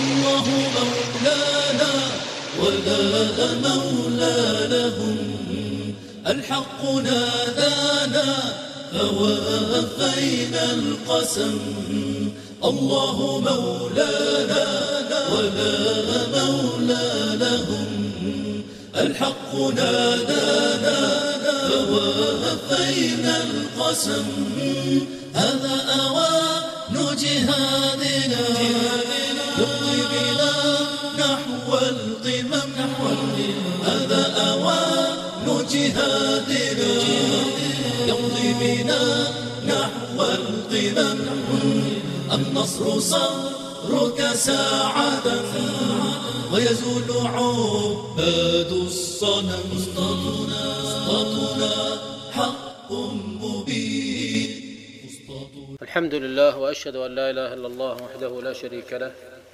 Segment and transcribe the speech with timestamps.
[0.00, 0.46] الله
[0.76, 1.92] مولانا
[2.60, 3.00] ولا
[3.66, 4.40] مولى
[4.74, 5.18] لهم
[6.26, 8.28] الحق نادانا
[8.92, 11.58] فوافينا القسم.
[12.64, 13.16] الله
[13.48, 14.64] مولانا
[15.32, 15.74] ولا
[16.36, 17.08] مولى
[17.44, 17.90] لهم
[18.96, 20.98] الحق نادانا
[21.68, 24.28] فوافينا القسم.
[25.34, 28.44] هذا أوان جهادنا.
[31.70, 32.72] نحو القمم
[33.84, 36.92] هذا أوان جهادنا
[38.10, 39.02] يمضي بنا
[39.66, 41.18] نحو القمم
[42.32, 45.26] النصر صبرك ساعة
[46.52, 51.72] ويزول عباد الصنم اسطاتنا اسطاتنا
[52.32, 52.92] حق
[53.42, 54.50] مبين.
[55.82, 59.12] الحمد لله وأشهد أن لا إله إلا الله وحده لا شريك له.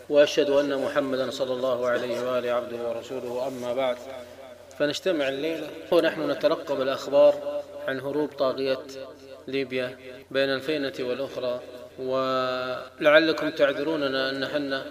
[0.09, 3.49] وأشهد أن محمدا صلى الله عليه وآله عبده ورسوله.
[3.49, 3.97] أما بعد
[4.79, 5.69] فنجتمع الليلة.
[5.93, 8.79] ونحن نترقب الأخبار عن هروب طاغية
[9.49, 9.99] ليبيا
[10.31, 11.61] بين الفينة والأخرى
[11.99, 14.87] ولعلكم تعذروننا ان حنا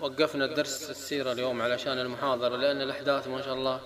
[0.00, 3.80] وقفنا الدرس السيرة اليوم علشان المحاضرة لأن الأحداث ما شاء الله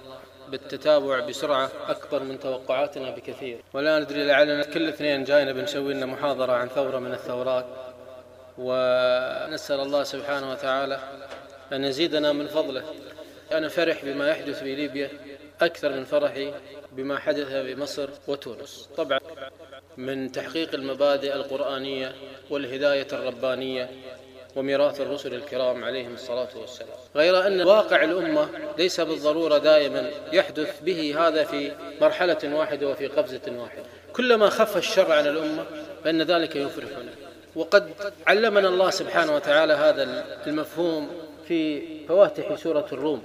[0.49, 3.63] بالتتابع بسرعة أكبر من توقعاتنا بكثير.
[3.73, 7.67] ولا ندري لعلنا كل اثنين جاينا بنسوي لنا محاضرة عن ثورة من الثورات.
[8.59, 10.99] ونسأل الله سبحانه وتعالى
[11.73, 12.83] أن يزيدنا من فضله.
[13.53, 15.11] أنا فرح بما يحدث في ليبيا
[15.61, 16.53] أكثر من فرحي
[16.93, 18.89] بما حدث بمصر وتونس.
[18.97, 19.21] طبعا
[19.97, 22.15] من تحقيق المبادئ القرآنية
[22.51, 23.91] والهداية الربانية
[24.57, 26.97] وميراث الرسل الكرام عليهم الصلاة والسلام.
[27.17, 33.41] غير أن واقع الأمة ليس بالضرورة دائما يحدث به هذا في مرحلة واحدة وفي قفزة
[33.49, 33.83] واحدة.
[34.13, 35.65] كلما خف الشر عن الأمة
[36.05, 37.28] فإن ذلك يفرحنا.
[37.57, 37.91] وقد
[38.27, 41.09] علمنا الله سبحانه وتعالى هذا المفهوم
[41.49, 43.23] في فواتح سورة الروم.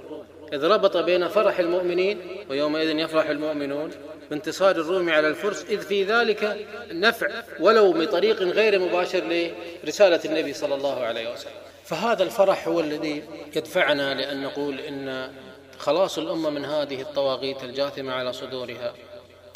[0.52, 3.90] إذ ربط بين فرح المؤمنين ويومئذ يفرح المؤمنون
[4.30, 7.28] بانتصار الروم على الفرس إذ في ذلك نفع
[7.60, 9.52] ولو بطريق غير مباشر
[9.84, 11.52] لرسالة النبي صلى الله عليه وسلم.
[11.84, 13.22] فهذا الفرح هو الذي
[13.56, 15.30] يدفعنا لأن نقول إن
[15.78, 18.94] خلاص الأمة من هذه الطواغيت الجاثمة على صدورها.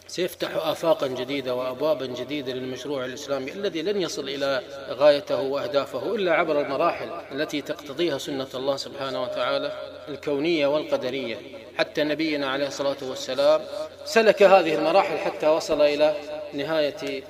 [0.08, 6.60] سيفتح آفاقا جديدة وأبوابا جديدة للمشروع الإسلامي الذي لن يصل إلى غايته وأهدافه إلا عبر
[6.60, 9.72] المراحل التي تقتضيها سنة الله سبحانه وتعالى
[10.08, 11.36] الكونية والقدرية.
[11.78, 13.60] حتى نبينا عليه الصلاة والسلام
[14.04, 16.14] سلك هذه المراحل حتى وصل إلى
[16.54, 17.22] نهاية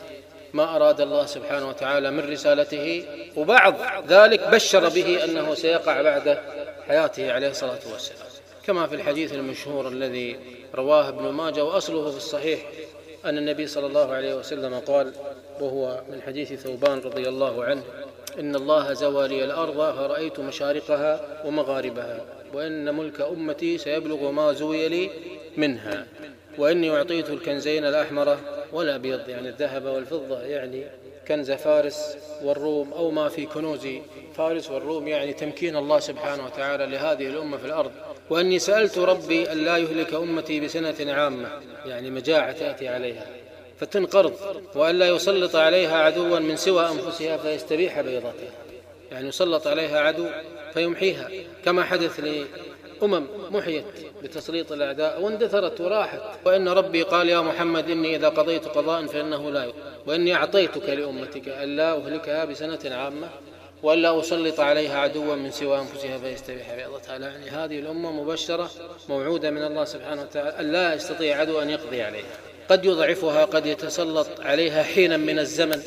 [0.53, 3.05] ما أراد الله سبحانه وتعالى من رسالته
[3.37, 3.75] وبعض
[4.09, 6.39] ذلك بشر به أنه سيقع بعد
[6.89, 8.29] حياته عليه الصلاة والسلام.
[8.67, 10.37] كما في الحديث المشهور الذي
[10.75, 12.61] رواه ابن ماجه وأصله في الصحيح
[13.25, 15.13] أن النبي صلى الله عليه وسلم قال
[15.61, 17.83] وهو من حديث ثوبان رضي الله عنه
[18.39, 22.25] إن الله زوى لي الأرض فرأيت مشارقها ومغاربها
[22.55, 25.11] وإن ملك أمتي سيبلغ ما زوي لي
[25.57, 26.07] منها
[26.59, 28.39] وإني أعطيت الكنزين الأحمر
[28.73, 30.87] والأبيض يعني الذهب والفضة يعني
[31.29, 33.89] كنز فارس والروم أو ما في كنوز
[34.35, 37.91] فارس والروم يعني تمكين الله سبحانه وتعالى لهذه الأمة في الأرض.
[38.31, 41.49] وأني سألت ربي أن لا يهلك أمتي بسنة عامة
[41.87, 43.27] يعني مجاعة تأتي عليها
[43.81, 44.35] فتنقرض
[44.75, 48.53] وأن لا يسلط عليها عدوا من سوى أنفسها فيستبيح بيضتها.
[49.13, 50.27] يعني يسلط عليها عدو
[50.75, 51.31] فيمحيها
[51.65, 53.85] كما حدث لأمم محيت
[54.23, 55.23] بتسليط الأعداء.
[55.23, 56.21] واندثرت وراحت.
[56.45, 59.83] وإن ربي قال يا محمد إني إذا قضيت قضاء فإنه لا يؤمن.
[60.07, 63.29] وإني أعطيتك لأمتك ألا أهلكها بسنة عامة
[63.83, 67.19] وألا أسلط عليها عدوا من سوى أنفسها فيستبيح بيضتها.
[67.19, 68.71] يعني هذه الأمة مبشرة
[69.09, 72.27] موعودة من الله سبحانه وتعالى أن لا يستطيع عدو أن يقضي عليها.
[72.71, 75.83] قد يضعفها قد يتسلط عليها حينا من الزمن.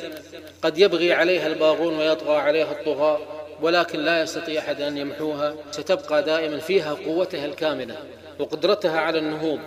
[0.61, 3.19] قد يبغي عليها الباغون ويطغى عليها الطغاة.
[3.61, 5.55] ولكن لا يستطيع أحد أن يمحوها.
[5.71, 7.95] ستبقى دائما فيها قوتها الكاملة
[8.39, 9.59] وقدرتها على النهوض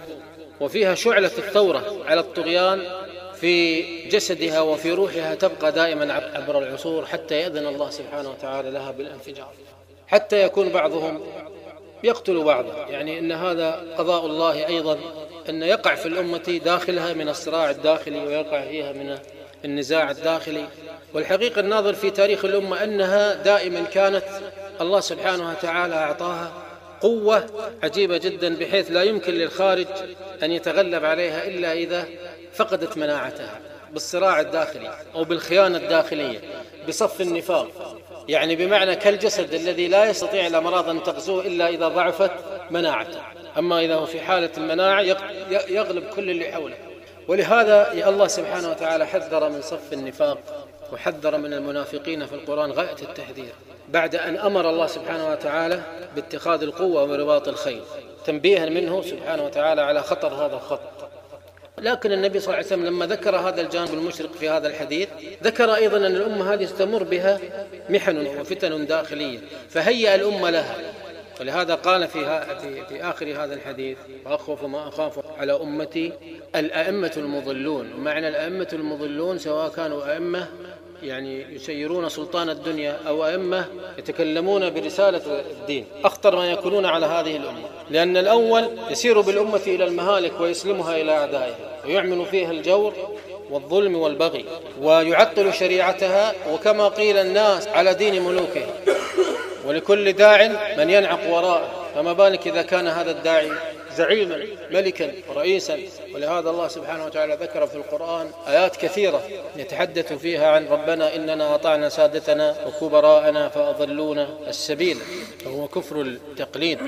[0.60, 2.82] وفيها شعلة الثورة على الطغيان
[3.34, 5.34] في جسدها وفي روحها.
[5.34, 9.52] تبقى دائما عبر العصور حتى يأذن الله سبحانه وتعالى لها بالانفجار.
[10.06, 11.20] حتى يكون بعضهم
[12.04, 12.86] يقتل بعضا.
[12.88, 14.98] يعني إن هذا قضاء الله أيضا
[15.48, 19.18] إن يقع في الأمة داخلها من الصراع الداخلي ويقع فيها من
[19.64, 20.64] النزاع الداخلي.
[21.14, 24.24] والحقيقة الناظر في تاريخ الأمة أنها دائما كانت
[24.80, 26.52] الله سبحانه وتعالى أعطاها
[27.00, 27.46] قوة
[27.82, 29.86] عجيبة جدا بحيث لا يمكن للخارج
[30.42, 32.06] أن يتغلب عليها إلا إذا
[32.54, 33.60] فقدت مناعتها
[33.92, 36.40] بالصراع الداخلي أو بالخيانة الداخلية
[36.88, 37.96] بصف النفاق.
[38.28, 42.30] يعني بمعنى كالجسد الذي لا يستطيع الامراض أن تغزوه إلا إذا ضعفت
[42.70, 43.20] مناعته.
[43.58, 45.00] أما إذا هو في حالة المناعة
[45.68, 46.76] يغلب كل اللي حوله.
[47.28, 50.38] ولهذا الله سبحانه وتعالى حذر من صف النفاق
[50.94, 53.52] وحذر من المنافقين في القرآن غاية التحذير
[53.88, 55.82] بعد أن أمر الله سبحانه وتعالى
[56.14, 57.80] باتخاذ القوة ورباط الخيل
[58.24, 60.80] تنبيها منه سبحانه وتعالى على خطر هذا الخط.
[61.78, 65.08] لكن النبي صلى الله عليه وسلم لما ذكر هذا الجانب المشرق في هذا الحديث
[65.42, 67.40] ذكر أيضا أن الأمة هذه ستمر بها
[67.90, 69.38] محن وفتن داخلية
[69.68, 70.76] فهيأ الأمة لها.
[71.40, 76.12] ولهذا قال في, في, في آخر هذا الحديث وأخوف ما أخاف على أمتي
[76.56, 77.92] الأئمة المضلون.
[77.96, 80.48] معنى الأئمة المضلون سواء كانوا أئمة
[81.04, 83.66] يعني يسيرون سلطان الدنيا أو أئمة
[83.98, 87.68] يتكلمون برسالة الدين أخطر ما يكونون على هذه الأمة.
[87.90, 91.56] لأن الأول يسير بالأمة إلى المهالك ويسلمها إلى أعدائها
[91.86, 92.94] ويعمل فيها الجور
[93.50, 94.44] والظلم والبغي
[94.82, 98.74] ويعطل شريعتها وكما قيل الناس على دين ملوكها
[99.66, 100.46] ولكل داع
[100.78, 103.50] من ينعق وراءه فما بالك إذا كان هذا الداعي
[103.96, 105.78] زعيما ملكا ورئيسا
[106.14, 109.22] ولهذا الله سبحانه وتعالى ذكر في القرآن آيات كثيرة
[109.56, 114.98] يتحدث فيها عن ربنا إننا أطعنا سادتنا وكبراءنا فأضلونا السبيل.
[115.46, 116.78] وهو كفر التقليد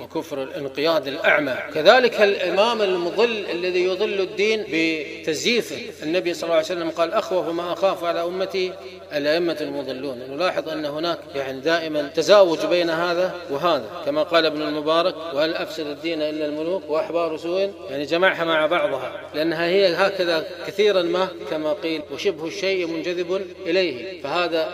[0.00, 1.56] وكفر الانقياد الأعمى.
[1.74, 5.76] كذلك الإمام المضل الذي يضل الدين بتزييفه.
[6.02, 8.72] النبي صلى الله عليه وسلم قال أخوف ما أخاف على أمتي
[9.12, 10.18] الأئمة المضلون.
[10.30, 15.86] نلاحظ أن هناك يعني دائما تزاوج بين هذا وهذا كما قال ابن المبارك وهل أفسد
[15.86, 21.72] الدين إلا الملوك وأحبار سوء؟ يعني جمعها مع بعضها لأنها هي هكذا كثيرا ما كما
[21.72, 24.22] قيل وشبه الشيء منجذب إليه.
[24.22, 24.68] فهذا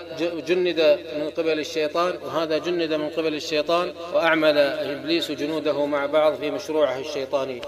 [0.47, 6.51] جند من قبل الشيطان وهذا جند من قبل الشيطان وأعمل إبليس جنوده مع بعض في
[6.51, 7.61] مشروعه الشيطاني.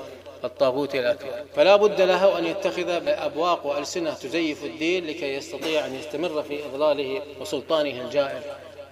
[0.44, 6.42] الطاغوت الأكبر فلا بد له أن يتخذ أبواق وألسنة تزيف الدين لكي يستطيع أن يستمر
[6.42, 8.42] في إضلاله وسلطانه الجائر.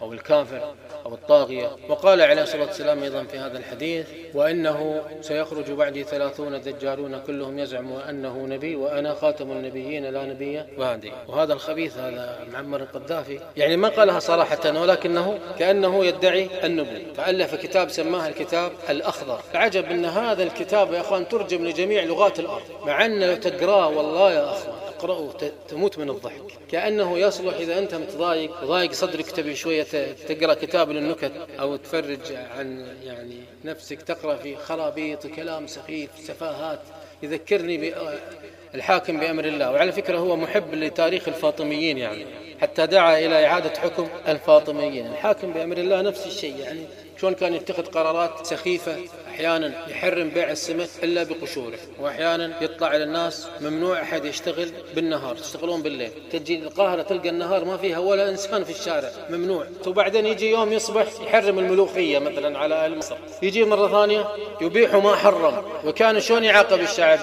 [0.03, 0.75] أو الكافر
[1.07, 1.71] أو الطاغية.
[1.89, 7.93] وقال عليه الصلاة والسلام أيضا في هذا الحديث وإنه سيخرج بعدي ثلاثون دجالون كلهم يزعم
[7.93, 13.89] أنه نبي وأنا خاتم النبيين لا نبي بعدي وهذا الخبيث هذا معمر القذافي يعني ما
[13.89, 17.13] قالها صراحة ولكنه كأنه يدعي النبوة.
[17.17, 19.41] فألف كتاب سماه الكتاب الأخضر.
[19.53, 24.33] العجب أن هذا الكتاب يا أخوان ترجم لجميع لغات الأرض مع أن لو تقراه والله
[24.33, 25.33] يا أخوان تقرأه
[25.69, 26.43] تموت من الضحك.
[26.71, 29.87] كأنه يصلح إذا أنت متضايق ضايق صدرك تبي شوية
[30.29, 36.81] تقرأ كتاب للنكت أو تفرج عن يعني نفسك تقرأ في خرابيط وكلام سخيف سفاهات
[37.23, 37.93] يذكرني
[38.75, 39.71] الحاكم بأمر الله.
[39.71, 42.27] وعلى فكرة هو محب لتاريخ الفاطميين يعني.
[42.61, 45.07] حتى دعا إلى إعادة حكم الفاطميين.
[45.07, 46.81] الحاكم بأمر الله نفس الشيء يعني.
[47.21, 48.97] شلون كان يتخذ قرارات سخيفة
[49.31, 55.83] أحيانا يحرم بيع السمك إلا بقشوره وأحيانا يطلع إلى الناس ممنوع أحد يشتغل بالنهار تشتغلون
[55.83, 56.11] بالليل.
[56.33, 59.67] تجي القاهرة تلقى النهار ما فيها ولا إنسان في الشارع ممنوع.
[59.87, 63.17] وبعدين يجي يوم يصبح يحرم الملوخية مثلا على أهل مصر.
[63.43, 64.29] يجي مرة ثانية
[64.61, 67.19] يبيح ما حرم وكان شلون يعاقب الشعب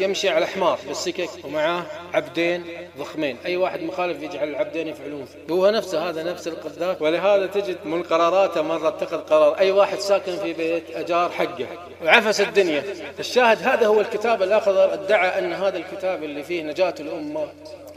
[0.00, 1.82] يمشي على حمار بالسكك ومعاه
[2.14, 2.64] عبدين
[2.98, 3.36] ضخمين.
[3.46, 5.26] أي واحد مخالف يجعل العبدين يفعلون.
[5.50, 7.02] هو نفسه هذا نفس القذاف.
[7.02, 9.58] ولهذا تجد من قراراته مرة اتخذ قرار.
[9.58, 11.66] أي واحد ساكن في بيت أجار حقه
[12.04, 12.84] وعفس الدنيا.
[13.18, 17.48] الشاهد هذا هو الكتاب الأخضر ادعى أن هذا الكتاب اللي فيه نجاة الأمة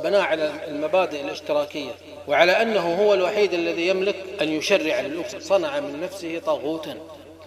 [0.03, 1.91] بنى على المبادئ الاشتراكية
[2.27, 6.97] وعلى أنه هو الوحيد الذي يملك أن يشرع للأمة صنع من نفسه طاغوتا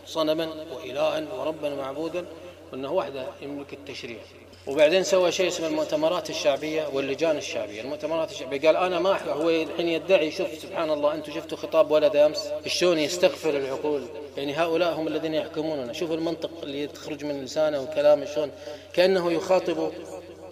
[0.07, 2.25] صنما وإلها وربا معبودا
[2.73, 4.19] وأنه وحده يملك التشريع.
[4.67, 7.81] وبعدين سوى شيء اسمه المؤتمرات الشعبية واللجان الشعبية.
[7.81, 12.17] المؤتمرات الشعبية قال أنا ما هو الحين يدعي شوف سبحان الله أنتم شفتوا خطاب ولد
[12.17, 14.03] أمس؟ شلون يستغفر العقول؟
[14.37, 15.93] يعني هؤلاء هم الذين يحكموننا.
[15.93, 18.51] شوف المنطق اللي تخرج من لسانه وكلامه شلون؟
[18.93, 19.93] كأنه يخاطب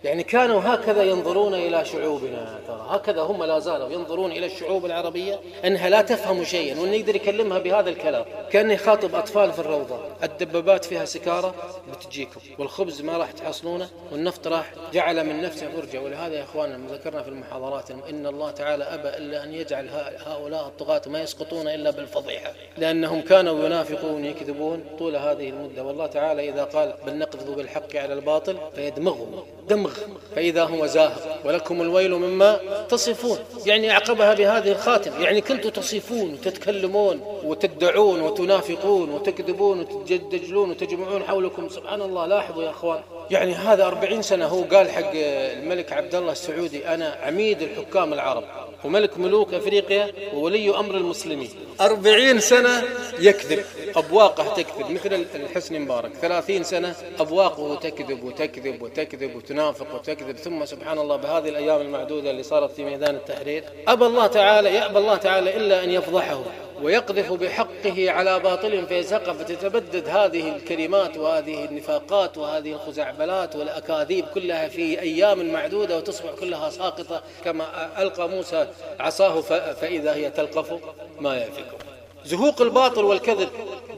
[0.04, 2.87] يعني كانوا هكذا ينظرون إلى شعوبنا ترى.
[2.90, 7.58] هكذا هم لا زالوا ينظرون إلى الشعوب العربية أنها لا تفهم شيئا وأنه يقدر يكلمها
[7.58, 8.25] بهذا الكلام.
[8.50, 9.99] كأنه يخاطب أطفال في الروضة.
[10.23, 11.54] الدبابات فيها سكارة
[11.92, 16.00] بتجيكم والخبز ما راح تحصلونه والنفط راح جعل من نفسه فرجة.
[16.00, 19.88] ولهذا يا إخواننا ذكرنا في المحاضرات إن الله تعالى أبى إلا أن يجعل
[20.26, 22.52] هؤلاء الطغاة ما يسقطون إلا بالفضيحة.
[22.78, 25.84] لأنهم كانوا ينافقون يكذبون طول هذه المدة.
[25.84, 29.90] والله تعالى إذا قال بل نقذف بالحق على الباطل فيدمغه دمغ
[30.37, 33.38] فإذا هو زاهق ولكم الويل مما تصفون.
[33.66, 41.68] يعني أعقبها بهذه الخاتم يعني كنتم تصفون وتتكلمون وتدعون وتنافقون وتكذبون وتجدجلون وتجمعون حولكم.
[41.68, 43.00] سبحان الله لاحظوا يا أخوان.
[43.30, 48.44] يعني هذا أربعين سنة هو قال حق الملك عبد الله السعودي أنا عميد الحكام العرب.
[48.85, 51.50] وملك ملوك أفريقيا وولي أمر المسلمين.
[51.81, 52.83] أربعين سنة
[53.19, 53.64] يكذب.
[53.97, 56.12] أبواقه تكذب مثل الحسن مبارك.
[56.23, 60.37] ثلاثين سنة أبواقه تكذب وتكذب وتكذب وتنافق وتكذب.
[60.37, 64.99] ثم سبحان الله بهذه الأيام المعدودة اللي صارت في ميدان التحرير أبى الله تعالى يأبى
[64.99, 66.45] الله تعالى إلا أن يفضحه.
[66.83, 75.00] ويقذف بحقه على باطل فيزهق فتتبدد هذه الكلمات وهذه النفاقات وهذه الخزعبلات والأكاذيب كلها في
[75.00, 77.64] أيام معدودة وتصبح كلها ساقطة كما
[78.02, 78.66] ألقى موسى
[79.00, 79.40] عصاه
[79.73, 80.75] فإذا هي تلقف
[81.21, 81.78] ما يأفكه
[82.25, 83.49] زهوق الباطل والكذب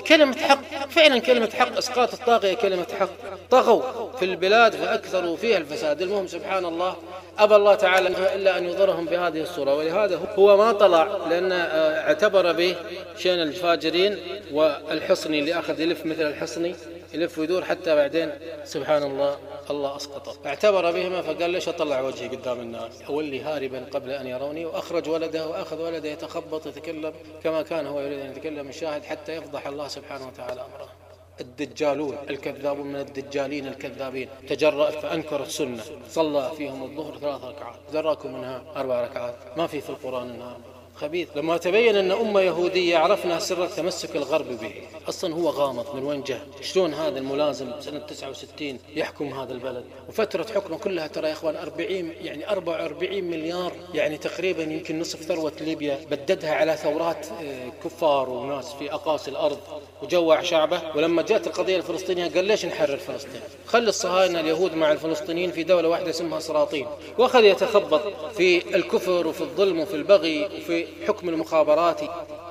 [0.07, 1.77] كلمة حق فعلا كلمة حق.
[1.77, 3.09] إسقاط الطاغية كلمة حق.
[3.51, 3.83] طغوا
[4.19, 6.03] في البلاد فأكثروا فيها الفساد.
[6.03, 6.97] المهم سبحان الله
[7.39, 12.53] أبى الله تعالى إلا أن يضرهم بهذه الصورة ولهذا هو ما طلع لأن آه، اعتبر
[12.53, 12.77] به
[13.19, 14.19] شأن الفاجرين
[14.53, 16.75] والحصني اللي أخذ يلف مثل الحصني
[17.15, 18.31] يلف ويدور حتى بعدين
[18.65, 19.37] سبحان الله
[19.71, 20.49] الله أسقطه.
[20.49, 25.49] اعتبر بهما فقال ليش أطلع وجهي قدام الناس؟ أولي هاربا قبل أن يروني وأخرج ولده
[25.49, 27.13] وأخذ ولده يتخبط يتكلم
[27.45, 30.89] كما كان هو يريد أن يتكلم الشاهد حتى يفضح الله سبحانه وتعالى أمره.
[31.41, 34.29] الدجالون الكذابون من الدجالين الكذابين.
[34.49, 37.77] تجرأ فأنكر السنة صلى فيهم الظهر ثلاث ركعات.
[37.93, 39.35] ذراكم منها أربع ركعات.
[39.59, 44.47] ما في في القرآن النهار خبيث لما تبين أن أمة يهودية عرفنا سر تمسك الغرب
[44.61, 44.73] به.
[45.09, 50.47] أصلا هو غامض من وين جاء؟ شلون هذا الملازم سنة 69 يحكم هذا البلد؟ وفترة
[50.55, 51.91] حكمه كلها ترى يا إخوان 40
[52.23, 58.73] يعني 44 مليار يعني تقريبا يمكن نصف ثروة ليبيا بددها على ثورات آه، كفار وناس
[58.73, 59.59] في أقاصي الأرض
[60.03, 60.83] وجوع شعبه.
[60.95, 65.89] ولما جاءت القضية الفلسطينية قال ليش نحرر فلسطين؟ خلي الصهاينة اليهود مع الفلسطينيين في دولة
[65.89, 66.87] واحدة اسمها سلاطين
[67.19, 68.03] وأخذ يتخبط
[68.37, 72.01] في الكفر وفي الظلم وفي البغي وفي حكم المخابرات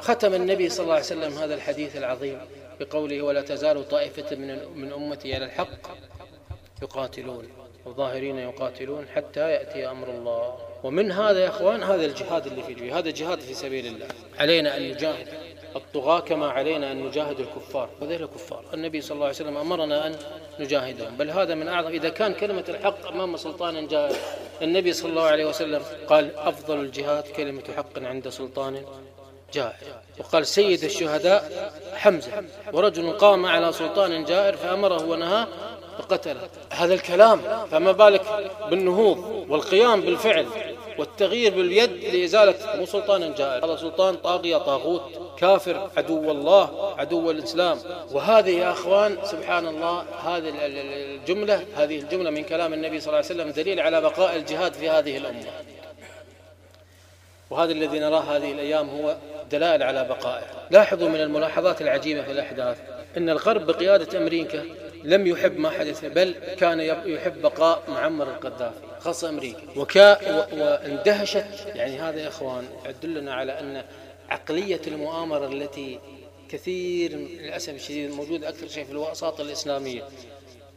[0.02, 2.40] ختم النبي صلى الله عليه وسلم هذا الحديث العظيم
[2.80, 5.78] بقوله ولا تزال طائفة من من أمتي على الحق
[6.82, 7.48] يقاتلون
[7.88, 10.58] الظاهرين يقاتلون حتى يأتي أمر الله.
[10.86, 14.08] ومن هذا يا أخوان هذا الجهاد اللي في جهاد هذا جهاد في سبيل الله.
[14.40, 15.28] علينا أن نجاهد
[15.76, 17.90] الطغاة كما علينا أن نجاهد الكفار.
[18.02, 18.64] وذيل الكفار.
[18.74, 20.16] النبي صلى الله عليه وسلم أمرنا أن
[20.60, 21.18] نجاهدهم.
[21.18, 24.16] بل هذا من أعظم إذا كان كلمة الحق أمام سلطان جائر
[24.62, 28.84] النبي صلى الله عليه وسلم قال أفضل الجهاد كلمة حق عند سلطان
[29.54, 29.74] جائر.
[30.20, 32.44] وقال سيد الشهداء حمزة.
[32.74, 35.48] ورجل قام على سلطان جائر فأمره ونهاه
[35.98, 36.50] فقتله.
[36.70, 38.22] هذا الكلام فما بالك
[38.70, 40.46] بالنهوض والقيام بالفعل؟
[40.98, 43.66] والتغيير باليد لإزالة مو سلطان جائر.
[43.66, 45.02] هذا سلطان طاغية طاغوت
[45.38, 47.78] كافر عدو الله عدو الإسلام.
[48.12, 53.42] وهذه يا أخوان سبحان الله هذه الجملة هذه الجملة من كلام النبي صلى الله عليه
[53.42, 55.46] وسلم دليل على بقاء الجهاد في هذه الأمة.
[57.50, 59.16] وهذا الذي نراه هذه الأيام هو
[59.52, 60.46] دلائل على بقائه.
[60.72, 62.78] لاحظوا من الملاحظات العجيبة في الأحداث.
[63.18, 64.64] أن الغرب بقيادة أمريكا
[65.04, 68.95] لم يحب ما حدث بل كان يحب بقاء معمر القذافي.
[69.06, 71.46] خاصة أمريكا وكا واندهشت
[71.76, 73.84] يعني هذا يا إخوان يدلنا على أن
[74.30, 76.00] عقلية المؤامرة التي
[76.50, 80.04] كثير للأسف الشديد موجودة أكثر شيء في الوساطة الإسلامية.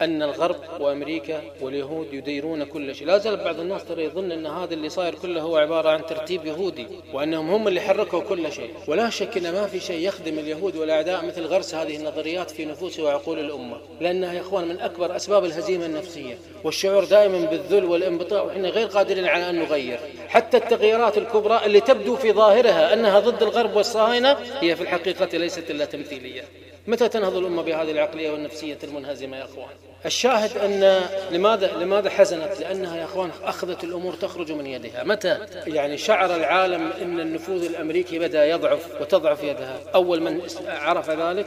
[0.02, 3.06] أن الغرب وأمريكا واليهود يديرون كل شيء.
[3.06, 6.46] لا زال بعض الناس ترى يظن أن هذا اللي صاير كله هو عبارة عن ترتيب
[6.46, 8.70] يهودي وأنهم هم اللي حركوا كل شيء.
[8.88, 13.00] ولا شك أن ما في شيء يخدم اليهود والأعداء مثل غرس هذه النظريات في نفوس
[13.00, 13.76] وعقول الأمة.
[14.00, 19.24] لأنها يا إخوان من أكبر أسباب الهزيمة النفسية والشعور دائما بالذل والانبطاء وإحنا غير قادرين
[19.24, 19.98] على أن نغير.
[20.28, 25.70] حتى التغييرات الكبرى اللي تبدو في ظاهرها أنها ضد الغرب والصهاينة هي في الحقيقة ليست
[25.70, 26.44] إلا تمثيلية.
[26.86, 31.00] متى تنهض الأمة بهذه العقلية والنفسية المنهزمة يا أخوان؟ الشاهد أن
[31.30, 35.04] لماذا لماذا حزنت؟ لأنها يا أخوان أخذت الأمور تخرج من يدها.
[35.04, 39.80] متى؟ يعني شعر العالم أن النفوذ الأمريكي بدأ يضعف وتضعف يدها.
[39.94, 41.46] أول من عرف ذلك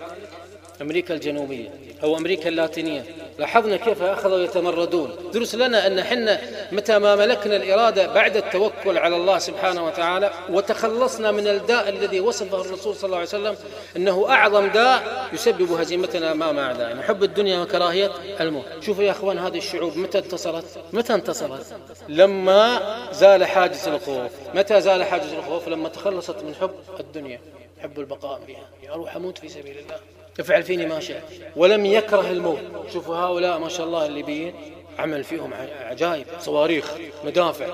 [0.81, 1.69] أمريكا الجنوبية
[2.03, 3.05] أو أمريكا اللاتينية.
[3.39, 5.15] لاحظنا كيف أخذوا يتمردون.
[5.33, 11.31] دروس لنا أن حنا متى ما ملكنا الإرادة بعد التوكل على الله سبحانه وتعالى وتخلصنا
[11.31, 13.55] من الداء الذي وصفه الرسول صلى الله عليه وسلم
[13.95, 18.11] أنه أعظم داء يسبب هزيمتنا أمام أعدائنا حب الدنيا وكراهية
[18.41, 18.65] الموت.
[18.81, 21.75] شوفوا يا أخوان هذه الشعوب متى انتصرت؟ متى انتصرت؟
[22.09, 24.31] لما زال حاجز الخوف.
[24.53, 27.41] متى زال حاجز الخوف؟ لما تخلصت من حب الدنيا
[27.83, 28.93] حب البقاء فيها.
[28.93, 29.95] أروح أموت في سبيل الله.
[30.41, 31.23] افعل فيني ما شاء
[31.55, 32.59] ولم يكره الموت.
[32.93, 34.53] شوفوا هؤلاء ما شاء الله الليبيين
[34.99, 36.91] عمل فيهم عجائب صواريخ
[37.25, 37.65] مدافع.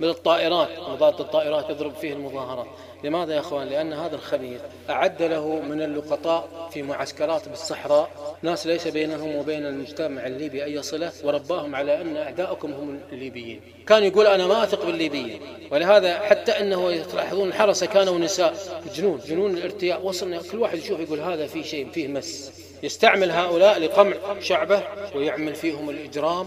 [0.00, 2.66] من الطائرات مضاد الطائرات يضرب فيه المظاهرات.
[3.04, 4.60] لماذا يا إخوان؟ لأن هذا الخبيث
[4.90, 8.10] أعد له من اللقطاء في معسكرات بالصحراء.
[8.42, 13.60] ناس ليس بينهم وبين المجتمع الليبي أي صلة ورباهم على أن اعداءكم هم الليبيين.
[13.86, 15.40] كان يقول أنا ما أثق بالليبيين.
[15.70, 18.54] ولهذا حتى إنه تلاحظون الحرس كانوا نساء
[18.96, 22.52] جنون جنون الارتياح وصلنا كل واحد يشوف يقول هذا فيه شيء فيه مس.
[22.82, 24.82] يستعمل هؤلاء لقمع شعبه
[25.14, 26.46] ويعمل فيهم الإجرام.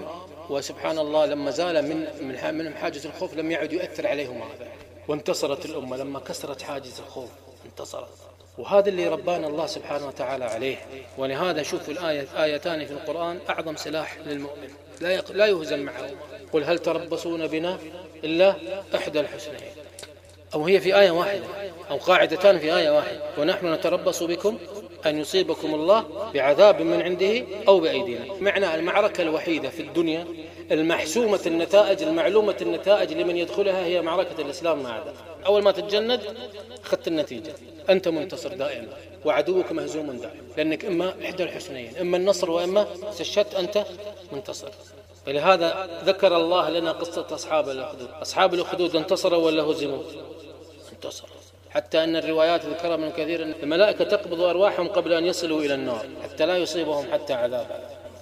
[0.49, 4.67] وسبحان الله لما زال من من من حاجز الخوف لم يعد يؤثر عليهم هذا
[5.07, 7.29] وانتصرت الأمة لما كسرت حاجز الخوف
[7.65, 8.09] انتصرت.
[8.57, 10.77] وهذا اللي ربانا الله سبحانه وتعالى عليه.
[11.17, 14.69] ولهذا شوفوا الآية آيتان في القرآن أعظم سلاح للمؤمن.
[15.01, 16.09] لا لا يهزم معه.
[16.53, 17.79] قل هل تربصون بنا
[18.23, 18.55] إلا
[18.95, 19.71] إحدى الحسنين.
[20.53, 21.43] أو هي في آية واحدة
[21.89, 23.21] أو قاعدتان في آية واحدة.
[23.37, 24.57] ونحن نتربص بكم
[25.05, 28.25] أن يصيبكم الله بعذاب من عنده أو بأيدينا.
[28.39, 30.27] معنى المعركة الوحيدة في الدنيا
[30.71, 36.21] المحسومة النتائج المعلومة النتائج لمن يدخلها هي معركة الإسلام مع ذلك أول ما تتجند
[36.85, 37.53] أخذت النتيجة.
[37.89, 38.87] أنت منتصر دائما
[39.25, 40.41] وعدوك مهزوم دائما.
[40.57, 43.85] لأنك إما إحدى الحسنيين إما النصر وإما استشهدت أنت
[44.31, 44.69] منتصر.
[45.27, 48.07] ولهذا ذكر الله لنا قصة أصحاب الأخدود.
[48.21, 50.03] أصحاب الأخدود انتصروا ولا هزموا؟
[50.93, 51.29] انتصروا.
[51.77, 56.05] حتى أن الروايات ذكرها من كثير أن الملائكة تقبض أرواحهم قبل أن يصلوا إلى النار
[56.23, 57.67] حتى لا يصيبهم حتى عذاب.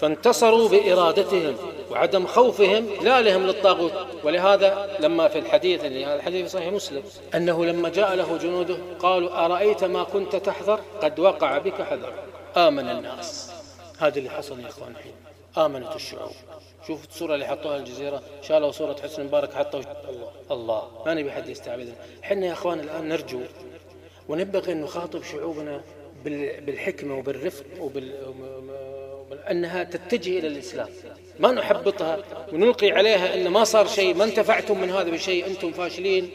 [0.01, 1.55] فانتصروا بإرادتهم
[1.91, 3.93] وعدم خوفهم لا لهم للطاغوت.
[4.23, 7.03] ولهذا لما في الحديث اللي هذا الحديث في صحيح مسلم
[7.35, 12.13] أنه لما جاء له جنوده قالوا أرأيت ما كنت تحذر؟ قد وقع بك حذر.
[12.57, 13.54] آمن الناس.
[13.99, 15.13] هذا اللي حصل يا إخوان الحين.
[15.57, 16.31] آمنت الشعوب.
[16.87, 18.21] شوف الصورة اللي حطوها الجزيرة.
[18.41, 20.31] شالوا صورة حسن مبارك حطوا الله.
[20.51, 20.87] الله.
[21.05, 21.95] ما نبي حد يستعبدنا.
[22.21, 23.39] حنا يا أخوان الآن نرجو
[24.29, 25.81] ونبغي أن نخاطب شعوبنا
[26.65, 28.13] بالحكمة وبالرفق وبال
[29.51, 30.89] أنها تتجه إلى الإسلام.
[31.39, 32.17] ما نحبطها
[32.53, 36.31] ونلقي عليها أن ما صار شيء ما انتفعتم من هذا بشيء أنتم فاشلين.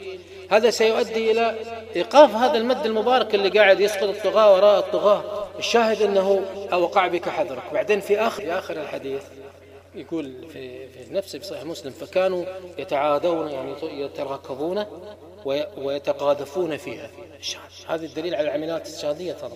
[0.49, 1.55] هذا سيؤدي إلى
[1.95, 5.40] إيقاف هذا المد المبارك اللي قاعد يسقط الطغاة وراء الطغاة.
[5.59, 7.63] الشاهد أنه وقع بك حذرك.
[7.73, 9.23] بعدين في آخر في آخر الحديث
[9.95, 12.45] يقول في, في نفسه في صحيح مسلم فكانوا
[12.77, 14.85] يتعادون يعني يتراكبون
[15.77, 17.09] ويتقاذفون فيها.
[17.87, 19.51] هذا الدليل على العمليات الشاذية ترى.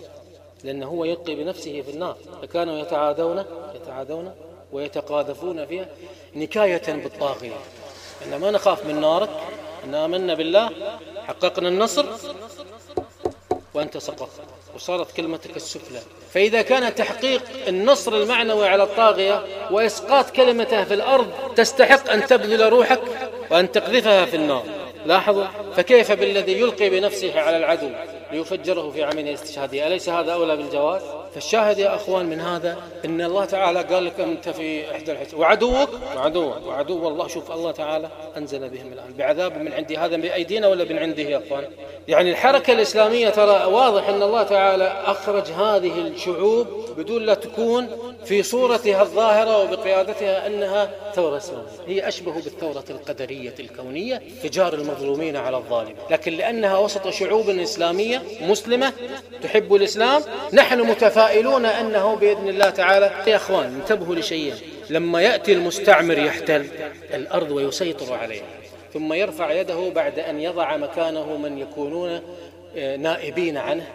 [0.63, 2.17] لأنه هو يلقي بنفسه في النار.
[2.41, 4.35] فكانوا يتعادون يتعادون
[4.71, 5.87] ويتقاذفون فيها
[6.35, 7.55] نكاية بالطاغية.
[8.25, 9.29] إن ما نخاف من نارك
[9.83, 10.69] إن آمنا بالله
[11.27, 12.05] حققنا النصر
[13.73, 14.54] وأنت سقطت.
[14.75, 15.99] وصارت كلمتك السفلى
[16.33, 23.01] فإذا كان تحقيق النصر المعنوي على الطاغية وإسقاط كلمته في الأرض تستحق أن تبذل روحك
[23.51, 24.63] وأن تقذفها في النار.
[25.05, 27.89] لاحظوا؟ فكيف بالذي يلقي بنفسه على العدو
[28.31, 31.01] ليفجره في عمل استشهاده أليس هذا أولى بالجواز؟
[31.35, 35.89] فالشاهد يا أخوان من هذا إن الله تعالى قال لك أنت في إحدى الحسن وعدوك
[36.15, 40.83] وعدوك وعدو الله شوف الله تعالى أنزل بهم الآن بعذاب من عندي هذا بأيدينا ولا
[40.83, 41.63] من عنده يا أخوان؟
[42.07, 46.67] يعني الحركة الإسلامية ترى واضح أن الله تعالى أخرج هذه الشعوب
[46.97, 47.87] بدون لا تكون
[48.25, 51.67] في صورتها الظاهرة وبقيادتها أنها ثورة إسلامية.
[51.87, 55.95] هي أشبه بالثورة القدرية الكونية تجار المظلومين على الظالم.
[56.09, 58.93] لكن لأنها وسط شعوب إسلامية مسلمة
[59.43, 60.21] تحب الإسلام
[60.53, 60.81] نحن
[61.25, 64.55] متفائلون أنه بإذن الله تعالى يا أخوان انتبهوا لشيئين
[64.89, 66.65] لما يأتي المستعمر يحتل
[67.13, 68.43] الأرض ويسيطر عليها
[68.93, 72.21] ثم يرفع يده بعد أن يضع مكانه من يكونون
[72.77, 73.87] آه، نائبين عنه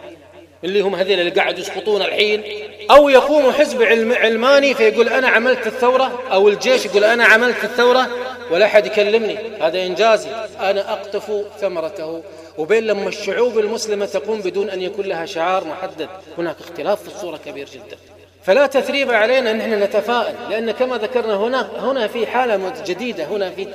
[0.64, 2.42] اللي هم هذول اللي قاعد يسقطون الحين
[2.90, 8.08] أو يقوم حزب علماني فيقول أنا عملت الثورة أو الجيش يقول أنا عملت الثورة
[8.50, 10.28] ولا أحد يكلمني هذا إنجازي
[10.60, 12.22] أنا أقطف ثمرته.
[12.61, 17.37] وبين لما الشعوب المسلمة تقوم بدون أن يكون لها شعار محدد هناك اختلاف في الصورة
[17.37, 17.96] كبير جدا.
[18.42, 23.51] فلا تثريب علينا أن نحن نتفائل لأن كما ذكرنا هنا هنا في حالة جديدة هنا
[23.51, 23.68] في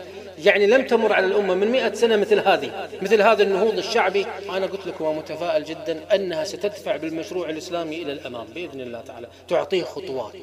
[0.44, 4.26] يعني لم تمر على الأمة من مئة سنة مثل هذه مثل هذا النهوض الشعبي.
[4.50, 9.28] أنا قلت لكم ومتفائل جدا أنها ستدفع بالمشروع الإسلامي إلى الأمام بإذن الله تعالى.
[9.48, 10.34] تعطيه خطوات.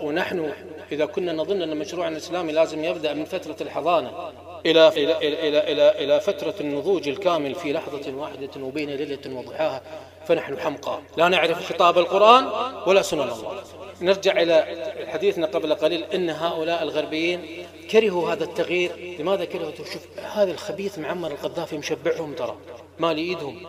[0.00, 0.52] ونحن
[0.92, 4.10] إذا كنا نظن أن مشروعنا الإسلامي لازم يبدأ من فترة الحضانة
[4.66, 9.82] إلى إلى إلى إلى إلى فترة النضوج الكامل في لحظة واحدة وبين ليلة وضحاها
[10.26, 10.98] فنحن حمقى.
[11.16, 12.48] لا نعرف خطاب القرآن
[12.86, 13.62] ولا سنن الله.
[14.00, 14.64] نرجع إلى
[15.06, 21.30] حديثنا قبل قليل إن هؤلاء الغربيين كرهوا هذا التغيير لماذا كرهوا؟ شوف هذا الخبيث معمر
[21.30, 22.56] القذافي مشبعهم ترى
[22.98, 23.66] مال ايدهم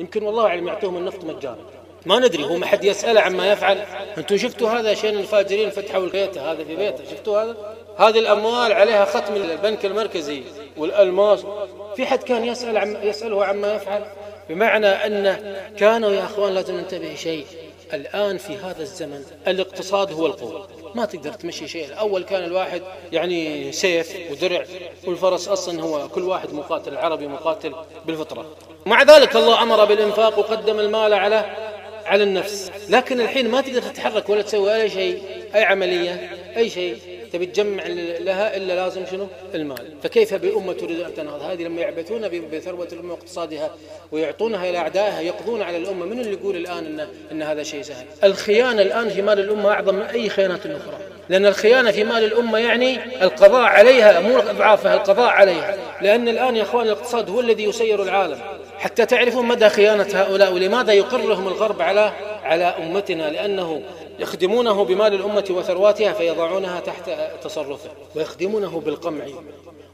[0.00, 1.64] يمكن والله أعلم يعطوهم النفط مجانا.
[2.06, 3.78] ما ندري هو ما حد يسأله عما يفعل.
[4.18, 7.56] أنتم شفتوا هذا شين الفاجرين فتحوا بيته هذا في بيته شفتوا هذا؟
[7.96, 10.42] هذه الأموال عليها ختم البنك المركزي
[10.76, 11.44] والألماس.
[11.96, 14.04] في حد كان يسأل عم يسأله عما يفعل؟
[14.48, 15.38] بمعنى أن
[15.78, 17.46] كانوا يا أخوان لازم ننتبه شيء
[17.92, 20.68] الآن في هذا الزمن الاقتصاد هو القوة.
[20.94, 21.86] ما تقدر تمشي شيء.
[21.86, 24.64] الأول كان الواحد يعني سيف ودرع
[25.06, 27.74] والفرس أصلا هو كل واحد مقاتل عربي مقاتل
[28.06, 28.46] بالفطرة.
[28.86, 31.56] مع ذلك الله أمر بالإنفاق وقدم المال على
[32.04, 32.70] على النفس.
[32.88, 35.22] لكن الحين ما تقدر تتحرك ولا تسوي أي شيء
[35.54, 37.09] أي عملية أي شيء.
[37.32, 37.82] تبي تجمع
[38.20, 39.94] لها إلا لازم شنو؟ المال.
[40.02, 43.70] فكيف بأمة تريد أن تنهض؟ هذه لما يعبثون بثروة الأمة واقتصادها
[44.12, 46.06] ويعطونها إلى أعدائها يقضون على الأمة.
[46.06, 49.94] من اللي يقول الآن إن, إن هذا شيء سهل؟ الخيانة الآن في مال الأمة أعظم
[49.94, 50.98] من أي خيانات أخرى.
[51.28, 55.76] لأن الخيانة في مال الأمة يعني القضاء عليها مو أضعافها القضاء عليها.
[56.02, 58.38] لأن الآن يا أخوان الاقتصاد هو الذي يسير العالم.
[58.78, 62.12] حتى تعرفون مدى خيانة هؤلاء ولماذا يقرهم الغرب على
[62.44, 63.82] على أمتنا؟ لأنه
[64.20, 67.10] يخدمونه بمال الأمة وثرواتها فيضعونها تحت
[67.42, 67.90] تصرفه.
[68.16, 69.26] ويخدمونه بالقمع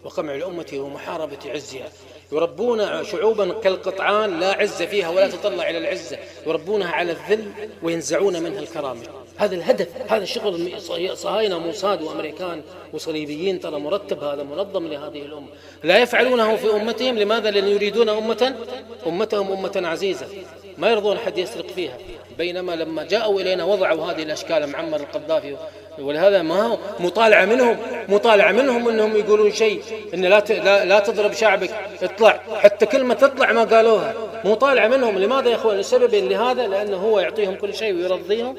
[0.04, 1.88] وقمع الأمة ومحاربة عزها.
[2.32, 6.18] يربون شعوبا كالقطعان لا عز فيها ولا تطلع إلى العزة.
[6.46, 9.02] يربونها على الذل وينزعون منها الكرامة.
[9.36, 10.72] هذا الهدف هذا شغل
[11.14, 12.62] صهاينة موساد وأمريكان
[12.92, 15.48] وصليبيين ترى مرتب هذا منظم لهذه الأمة.
[15.84, 18.56] لا يفعلونه في أمتهم لماذا لأن يريدون أمة؟
[19.06, 20.26] أمتهم أمة عزيزة.
[20.78, 21.98] ما يرضون حد يسرق فيها.
[22.38, 25.56] بينما لما جاءوا إلينا وضعوا هذه الأشكال معمر القذافي.
[25.98, 27.76] ولهذا ما هو؟ مطالعة منهم
[28.08, 29.82] مطالعة منهم أنهم يقولون شيء
[30.14, 30.40] أن لا
[30.84, 31.70] لا, تضرب شعبك
[32.02, 32.40] اطلع.
[32.54, 34.14] حتى كلمة تطلع ما قالوها.
[34.44, 35.18] مطالعة منهم.
[35.18, 38.56] لماذا يا أخوان؟ السبب لهذا؟ لأنه هو يعطيهم كل شيء ويرضيهم.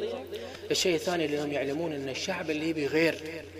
[0.72, 3.16] الشيء الثاني لأنهم يعلمون أن الشعب الليبي غير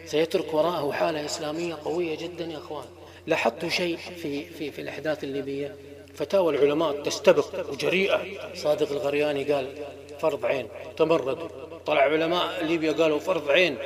[0.06, 2.86] سيترك وراءه حالة إسلامية قوية جدا يا أخوان.
[3.28, 5.76] لاحظت شيء في, في, في الأحداث الليبية؟
[6.18, 8.20] فتاوى العلماء تستبق وجريئة.
[8.56, 9.68] صادق الغرياني قال
[10.20, 10.68] فرض عين.
[10.98, 11.48] تمردوا
[11.86, 13.78] طلع علماء ليبيا قالوا فرض عين.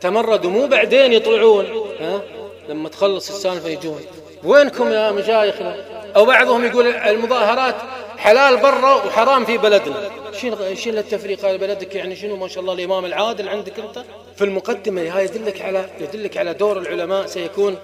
[0.00, 1.66] تمردوا مو بعدين يطلعون.
[2.00, 2.22] ها؟
[2.68, 4.00] لما تخلص السالفة يجون.
[4.44, 5.76] وينكم يا مشايخنا؟
[6.16, 7.76] أو بعضهم يقول المظاهرات
[8.16, 10.10] حلال برا وحرام في بلدنا.
[10.32, 14.04] شنو شنو التفريق على بلدك؟ يعني شنو؟ ما شاء الله الإمام العادل عندك أنت؟
[14.36, 17.78] في المقدمة هاي يدلك على يدلك على دور العلماء سيكون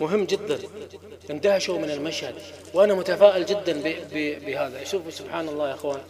[0.00, 0.58] مهم جدا.
[1.30, 2.34] اندهشوا من المشهد.
[2.74, 3.82] وأنا متفائل جدا
[4.46, 4.84] بهذا.
[4.84, 6.00] شوفوا سبحان الله يا أخوان.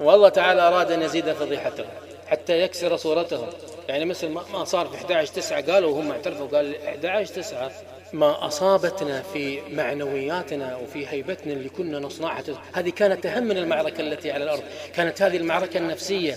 [0.00, 1.86] والله تعالى أراد أن يزيد فضيحتهم
[2.26, 3.48] حتى يكسر صورتهم
[3.88, 7.70] يعني مثل ما صار في 11 9 قالوا وهم اعترفوا قال 11 9
[8.12, 12.42] ما أصابتنا في معنوياتنا وفي هيبتنا اللي كنا نصنعها.
[12.72, 14.62] هذه كانت أهم من المعركة التي على الأرض.
[14.94, 16.36] كانت هذه المعركة النفسية.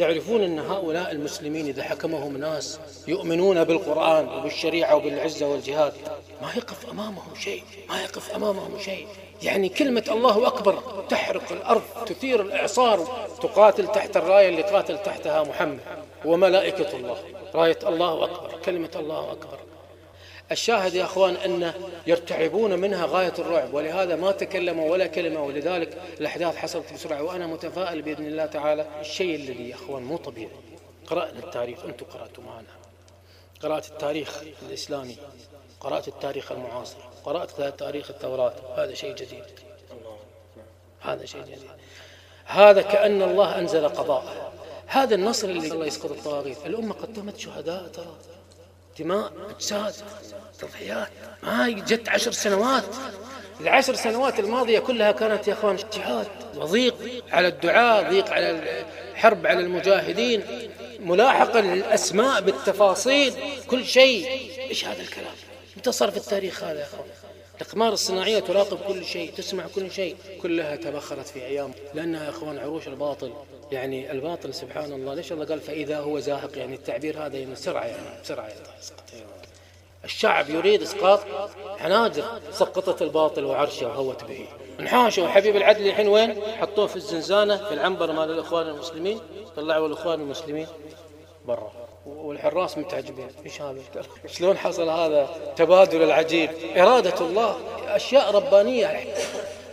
[0.00, 5.92] يعرفون أن هؤلاء المسلمين إذا حكمهم ناس يؤمنون بالقرآن وبالشريعة وبالعزة والجهاد
[6.42, 9.06] ما يقف أمامهم شيء ما يقف أمامهم شيء.
[9.42, 15.78] يعني كلمة الله أكبر تحرق الأرض تثير الإعصار تقاتل تحت الراية اللي قاتل تحتها محمد
[16.24, 17.16] وملائكة الله.
[17.54, 19.58] راية الله أكبر كلمة الله أكبر.
[20.52, 21.72] الشاهد يا أخوان أن
[22.06, 28.02] يرتعبون منها غاية الرعب ولهذا ما تكلموا ولا كلمة ولذلك الأحداث حصلت بسرعة وأنا متفائل
[28.02, 28.86] بإذن الله تعالى.
[29.00, 30.50] الشيء الذي يا أخوان مو طبيعي.
[31.06, 32.66] قرأنا التاريخ أنتم قرأتوا معنا.
[33.62, 35.16] قرأت التاريخ الإسلامي
[35.80, 39.44] قرأت التاريخ المعاصر قرأت تاريخ التوراة هذا شيء جديد.
[41.00, 41.70] هذا شيء جديد.
[42.44, 44.52] هذا كأن الله أنزل قضاء
[44.86, 46.66] هذا النصر اللي الله يسقط الطواغيت.
[46.66, 48.16] الأمة قدمت شهداء ترى.
[48.98, 49.94] دماء أجساد
[50.60, 51.08] تضحيات.
[51.42, 52.84] ما جت عشر سنوات.
[53.60, 56.94] العشر سنوات الماضية كلها كانت يا أخوان جهاد وضيق
[57.32, 58.50] على الدعاء ضيق على
[59.12, 60.42] الحرب على المجاهدين
[61.00, 63.34] ملاحقة للأسماء بالتفاصيل
[63.66, 64.28] كل شيء.
[64.58, 65.34] إيش هذا الكلام؟
[65.76, 67.08] متى صار في التاريخ هذا يا أخوان.
[67.56, 70.16] الأقمار الصناعية تراقب كل شيء تسمع كل شيء.
[70.42, 73.32] كلها تبخرت في أيام لأنها يا أخوان عروش الباطل.
[73.72, 77.84] يعني الباطل سبحان الله ليش الله قال فإذا هو زاهق؟ يعني التعبير هذا يعني بسرعة
[77.84, 78.48] يعني بسرعة
[78.80, 79.04] يسقط
[80.04, 81.20] الشعب يريد إسقاط
[81.78, 82.24] حناجر.
[82.52, 84.46] سقطت الباطل وعرشه وهوت به.
[84.80, 89.20] انحاشوا حبيب العدل الحين وين؟ حطوه في الزنزانة في العنبر مال الإخوان المسلمين.
[89.56, 90.66] طلعوا الإخوان المسلمين
[91.46, 91.85] برا.
[92.06, 93.80] والحراس متعجبين إيش هذا
[94.26, 96.50] شلون حصل هذا؟ تبادل العجيب.
[96.76, 97.56] إرادة الله
[97.88, 99.04] أشياء ربانية.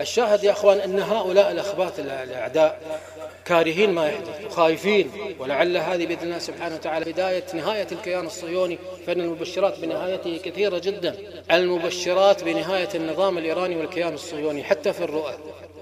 [0.02, 3.00] الشاهد يا أخوان أن هؤلاء الأخبات الأعداء
[3.46, 9.22] كارهين ما يحدث وخايفين ولعل هذه بإذن الله سبحانه وتعالى بداية نهاية الكيان الصهيوني فإن
[9.22, 11.16] المبشرات بنهايته كثيرة جدا.
[11.52, 15.34] المبشرات بنهاية النظام الإيراني والكيان الصهيوني حتى في الرؤى.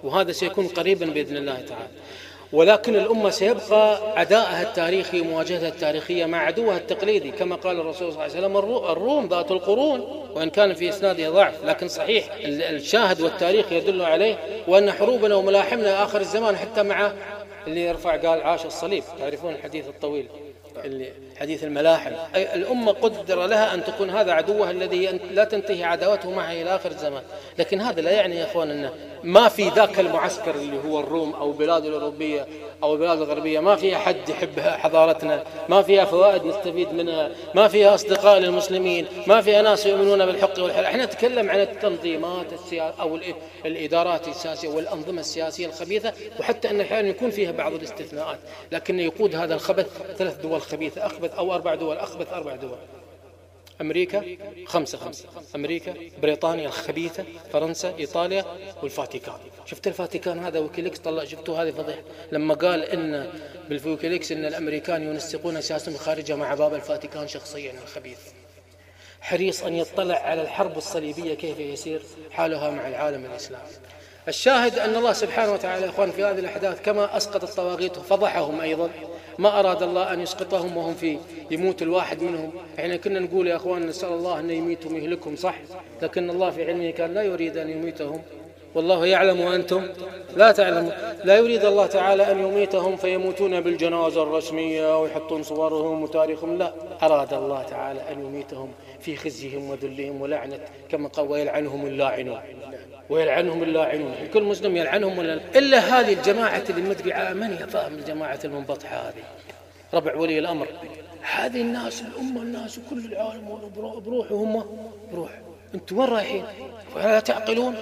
[0.04, 1.88] وهذا سيكون قريبا بإذن الله تعالى.
[2.54, 8.36] ولكن الأمة سيبقى عداءها التاريخي ومواجهتها التاريخية مع عدوها التقليدي كما قال الرسول صلى الله
[8.36, 8.58] عليه وسلم
[8.92, 10.00] الروم ذات القرون
[10.36, 14.38] وإن كان في إسنادها ضعف لكن صحيح الشاهد والتاريخ يدل عليه
[14.68, 17.12] وأن حروبنا وملاحمنا آخر الزمان حتى مع
[17.68, 20.28] اللي يرفع قال عاش الصليب تعرفون الحديث الطويل
[20.86, 22.12] اللي حديث الملاحم.
[22.36, 26.92] أي الأمة قدر لها أن تكون هذا عدوها الذي لا تنتهي عداوته معه إلى آخر
[26.92, 27.24] الزمان.
[27.60, 28.92] لكن هذا لا يعني يا أخوان أنه
[29.24, 32.48] ما في ذاك المعسكر اللي هو الروم أو البلاد الأوروبية
[32.84, 33.60] أو البلاد الغربية.
[33.60, 35.44] ما فيها حد يحب حضارتنا.
[35.70, 37.30] ما فيها فوائد نستفيد منها.
[37.56, 39.06] ما فيها أصدقاء للمسلمين.
[39.28, 43.20] ما فيها ناس يؤمنون بالحق والحل إحنا نتكلم عن التنظيمات السياسية أو
[43.66, 48.40] الإدارات السياسية والأنظمة السياسية الخبيثة وحتى أن أحيانا يكون فيها بعض الاستثناءات.
[48.72, 51.06] لكن يقود هذا الخبث ثلاث دول خبيثة.
[51.06, 52.78] أخبث أو أربع دول أخبث أربع دول.
[53.82, 55.26] أمريكا خمسة خمسة.
[55.56, 58.46] أمريكا بريطانيا الخبيثة فرنسا إيطاليا
[58.84, 59.36] والفاتيكان.
[59.66, 63.30] شفت الفاتيكان هذا ويكيليكس؟ طلع شفتوا هذه فضيحة؟ لما قال إن
[63.70, 68.20] بالويكيليكس إن الأمريكان ينسقون سياستهم الخارجة مع باب الفاتيكان شخصيا الخبيث.
[69.22, 73.64] حريص أن يطلع على الحرب الصليبية كيف يسير حالها مع العالم الإسلامي
[74.28, 78.90] الشاهد أن الله سبحانه وتعالى إخوان في هذه الأحداث كما أسقط الطواغيت فضحهم أيضا.
[79.40, 81.18] ما أراد الله أن يسقطهم وهم في
[81.52, 82.52] يموت الواحد منهم.
[82.80, 85.56] إحنا كنا نقول يا أخوان نسأل الله أن يميتهم يهلكهم صح؟
[86.02, 88.22] لكن الله في علمه كان لا يريد أن يميتهم.
[88.76, 89.88] والله يعلم وأنتم
[90.36, 90.92] لا تعلمون
[91.24, 96.58] لا يريد الله تعالى أن يميتهم فيموتون بالجنازة الرسمية ويحطون صورهم وتاريخهم.
[96.58, 102.40] لا أراد الله تعالى أن يميتهم في خزيهم وذلهم ولعنة كما قال ويلعنهم اللاعنون.
[103.10, 104.16] ويلعنهم اللاعنون.
[104.34, 109.24] كل مسلم يلعنهم ولا إلا هذه الجماعة اللي مدري من يفهم الجماعة المنبطحة هذه؟
[109.94, 110.68] ربع ولي الأمر.
[111.36, 113.72] هذه الناس الأمة الناس كل العالم
[114.06, 114.66] بروح وهم
[115.14, 115.32] بروح.
[115.76, 116.46] أنتم وين رايحين؟
[116.96, 117.76] ولا تعقلون؟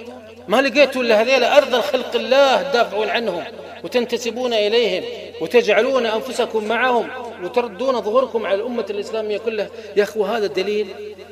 [0.48, 3.44] ما لقيتوا إلا هذيلا أرض خلق الله تدافعون عنهم
[3.84, 5.04] وتنتسبون إليهم
[5.40, 7.08] وتجعلون أنفسكم معهم
[7.42, 9.68] وتردون ظهوركم على الأمة الإسلامية كلها.
[9.96, 10.88] يا أخوة هذا دليل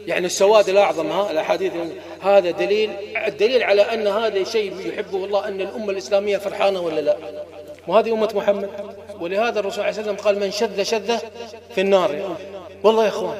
[0.09, 1.73] يعني السواد الأعظم ها الأحاديث.
[2.21, 2.91] هذا دليل
[3.27, 7.17] الدليل على أن هذا شيء يحبه الله أن الأمة الإسلامية فرحانة ولا لا؟
[7.89, 8.71] وهذه أمة محمد؟
[9.21, 11.19] ولهذا الرسول عليه وسلم قال من شذ شذ
[11.75, 12.37] في النار.
[12.85, 13.39] والله يا أخوان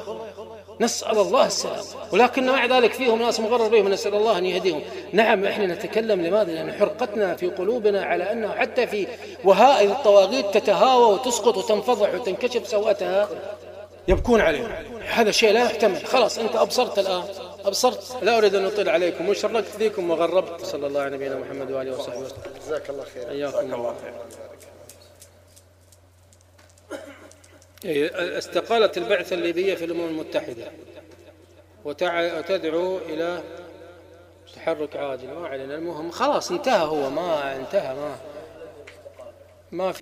[0.81, 1.83] نسأل الله السلام.
[2.13, 4.81] ولكن مع ذلك فيهم ناس مغرر بهم نسأل الله أن يهديهم.
[5.13, 9.07] نعم إحنا نتكلم لماذا؟ لأن حرقتنا في قلوبنا على أنه حتى في
[9.43, 13.29] وهائل الطواغيت تتهاوى وتسقط وتنفضح وتنكشف سوءتها.
[14.07, 14.71] يبكون عليهم
[15.05, 16.05] هذا شيء لا يحتمل.
[16.05, 17.23] خلاص أنت أبصرت الآن.
[17.65, 18.17] أبصرت.
[18.21, 19.29] لا أريد أن أطيل عليكم.
[19.29, 20.65] وشركت فيكم وغربت.
[20.65, 22.37] صلى الله على نبينا محمد وآله وصحبه وسلم.
[22.65, 23.27] جزاك الله خير.
[23.27, 23.95] حياكم الله
[27.85, 30.71] إيه، استقالت البعثة الليبية في الأمم المتحدة.
[31.85, 33.43] وتدعو إلى
[34.55, 36.11] تحرك عاجل ما علينا المهم.
[36.11, 37.09] خلاص انتهى هو.
[37.09, 38.15] ما انتهى ما.
[39.71, 39.97] ما في